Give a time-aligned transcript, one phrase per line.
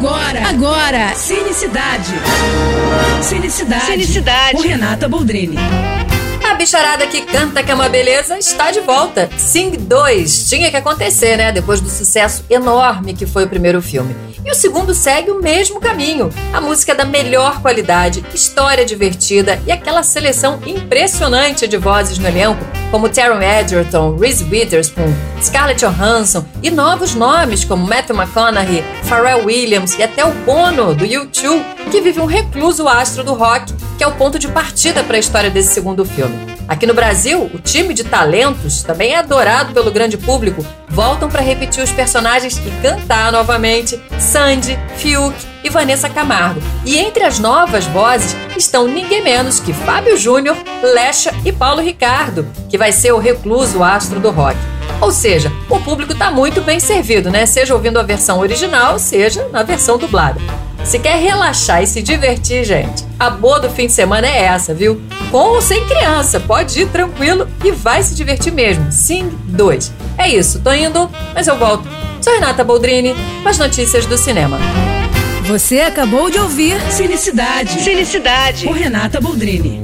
[0.00, 2.14] Agora, agora, Cinecidade.
[3.20, 3.84] Cinecidade.
[3.84, 4.56] Cinecidade.
[4.56, 5.58] Com Renata Boldrini.
[6.42, 9.28] A bicharada que canta que é uma beleza está de volta.
[9.36, 10.48] Sing 2.
[10.48, 11.52] Tinha que acontecer, né?
[11.52, 14.16] Depois do sucesso enorme que foi o primeiro filme.
[14.42, 16.30] E o segundo segue o mesmo caminho.
[16.50, 22.64] A música da melhor qualidade, história divertida e aquela seleção impressionante de vozes no elenco,
[22.90, 29.98] como Taron Edgerton, Reese Witherspoon, Scarlett Johansson e novos nomes como Matthew McConaughey, Pharrell Williams
[29.98, 34.06] e até o Bono do U2, que vive um recluso astro do rock, que é
[34.06, 36.34] o ponto de partida para a história desse segundo filme.
[36.66, 41.42] Aqui no Brasil, o time de talentos, também é adorado pelo grande público, voltam para
[41.42, 46.62] repetir os personagens e cantar novamente Sandy, Fiuk e Vanessa Camargo.
[46.82, 52.48] E entre as novas vozes estão ninguém menos que Fábio Júnior, Lecha e Paulo Ricardo,
[52.70, 54.56] que vai ser o recluso astro do rock.
[55.02, 57.44] Ou seja, o público está muito bem servido, né?
[57.44, 60.40] Seja ouvindo a versão original, seja na versão dublada.
[60.84, 64.74] Se quer relaxar e se divertir, gente, a boa do fim de semana é essa,
[64.74, 65.00] viu?
[65.30, 68.90] Com ou sem criança, pode ir tranquilo e vai se divertir mesmo.
[68.90, 69.92] Sim, dois.
[70.18, 71.88] É isso, tô indo, mas eu volto.
[72.20, 74.58] Sou Renata Boldrini, com as notícias do cinema.
[75.44, 77.80] Você acabou de ouvir Cinicidade.
[77.82, 78.66] Cinicidade.
[78.66, 79.80] Com Renata Boldrini.